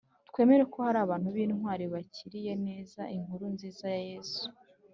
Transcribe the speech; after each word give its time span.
twemere 0.29 0.63
ko 0.73 0.77
hari 0.85 0.99
abantu 1.05 1.27
b’intwari 1.35 1.85
bakiriye 1.93 2.53
neza 2.67 3.01
inkuru 3.15 3.43
nziza 3.53 3.85
ya 3.95 4.01
yezu 4.09 4.43